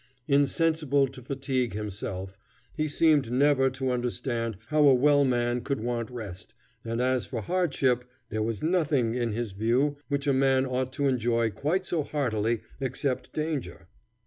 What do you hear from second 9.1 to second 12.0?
in his view, which a man ought to enjoy quite